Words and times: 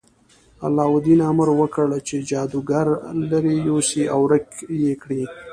علاوالدین 0.65 1.19
امر 1.31 1.47
وکړ 1.61 1.87
چې 2.07 2.15
جادوګر 2.29 2.87
لرې 3.29 3.53
یوسي 3.67 4.03
او 4.13 4.19
ورک 4.25 4.47
یې 4.83 4.93
کړي. 5.01 5.23